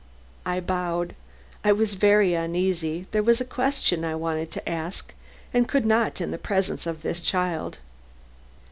[0.47, 1.13] I bowed;
[1.63, 5.13] I was very uneasy; there was a question I wanted to ask
[5.53, 7.77] and could not in the presence of this child.